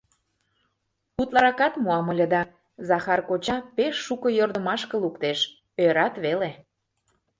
[1.21, 2.41] Утларакат муам ыле да,
[2.89, 5.39] Захар коча пеш шуко йӧрдымашке луктеш,
[5.83, 6.49] ӧрат веле.